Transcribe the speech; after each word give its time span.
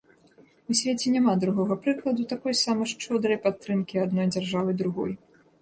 У 0.73 0.77
свеце 0.79 1.11
няма 1.15 1.35
другога 1.43 1.77
прыкладу 1.83 2.25
такой 2.33 2.57
сама 2.63 2.89
шчодрай 2.95 3.39
падтрымкі 3.47 4.03
адной 4.07 4.27
дзяржавай 4.33 4.73
другой. 4.85 5.11